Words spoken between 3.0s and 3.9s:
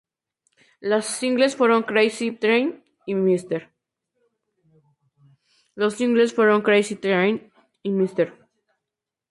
y "Mr.